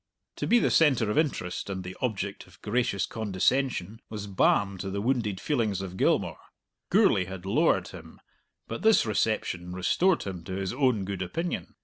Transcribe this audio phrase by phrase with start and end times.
[0.37, 4.89] To be the centre of interest and the object of gracious condescension was balm to
[4.89, 6.37] the wounded feelings of Gilmour.
[6.89, 8.19] Gourlay had lowered him,
[8.67, 11.75] but this reception restored him to his own good opinion.